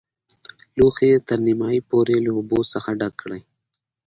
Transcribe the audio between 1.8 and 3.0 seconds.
پورې له اوبو څخه